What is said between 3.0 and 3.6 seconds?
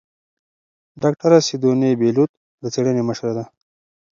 مشره ده.